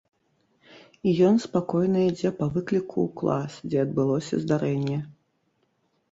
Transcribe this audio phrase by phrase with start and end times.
[1.09, 4.97] І ён спакойна ідзе па выкліку ў клас, дзе адбылося здарэнне.